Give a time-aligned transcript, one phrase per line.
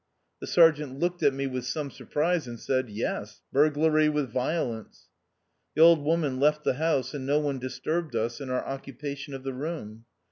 [0.39, 5.09] The sergeant looked at me with some surprise and said," Yes; burglary with violence."
[5.75, 9.43] The old woman left the house, and no one disturbed us in our occupation of
[9.43, 10.05] the room.